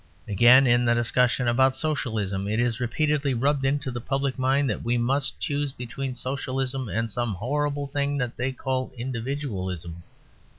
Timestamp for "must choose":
4.97-5.73